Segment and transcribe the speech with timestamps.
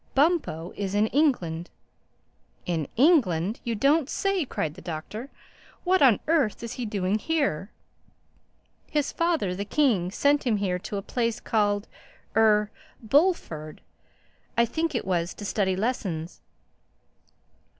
[0.15, 1.69] —Bumpo is in England!"
[2.65, 5.29] "In England!—You don't say!" cried the Doctor.
[5.83, 7.69] "What on earth is he doing here?"
[8.89, 13.81] "His father, the king, sent him here to a place called—er—Bullford,
[14.57, 16.41] I think it was—to study lessons."